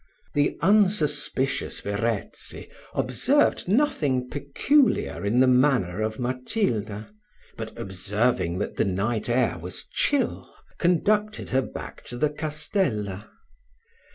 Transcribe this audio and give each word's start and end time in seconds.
The 0.33 0.57
unsuspicious 0.63 1.79
Verezzi 1.81 2.71
observed 2.95 3.67
nothing 3.67 4.31
peculiar 4.31 5.23
in 5.23 5.41
the 5.41 5.45
manner 5.45 6.01
of 6.01 6.17
Matilda; 6.17 7.07
but, 7.55 7.77
observing 7.77 8.57
that 8.57 8.77
the 8.77 8.85
night 8.85 9.29
air 9.29 9.59
was 9.59 9.85
chill, 9.93 10.51
conducted 10.79 11.49
her 11.49 11.61
back 11.61 12.03
to 12.05 12.17
the 12.17 12.31
castella. 12.31 13.29